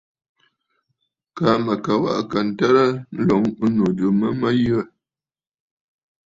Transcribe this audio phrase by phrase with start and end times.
[0.43, 0.47] Lâ
[1.35, 2.85] kaa mə̀ ka waꞌà kà ǹtərə
[3.19, 4.87] nloŋ ɨnnù jû mə mə̀ yə aà.